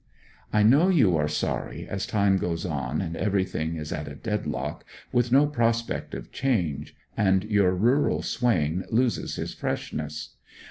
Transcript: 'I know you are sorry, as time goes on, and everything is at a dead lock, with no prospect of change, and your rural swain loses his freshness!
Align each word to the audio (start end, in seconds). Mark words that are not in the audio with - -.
'I 0.51 0.63
know 0.63 0.89
you 0.89 1.15
are 1.15 1.27
sorry, 1.27 1.87
as 1.87 2.07
time 2.07 2.39
goes 2.39 2.65
on, 2.65 3.01
and 3.01 3.15
everything 3.15 3.75
is 3.75 3.93
at 3.93 4.07
a 4.07 4.15
dead 4.15 4.47
lock, 4.47 4.83
with 5.11 5.31
no 5.31 5.45
prospect 5.45 6.15
of 6.15 6.31
change, 6.31 6.95
and 7.15 7.43
your 7.43 7.75
rural 7.75 8.23
swain 8.23 8.83
loses 8.89 9.35
his 9.35 9.53
freshness! 9.53 10.37